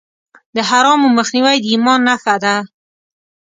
[0.55, 2.55] د حرامو مخنیوی د ایمان نښه ده.